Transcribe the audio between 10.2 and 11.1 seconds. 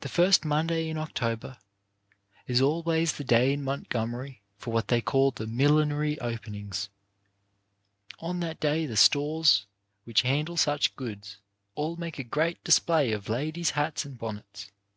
handle such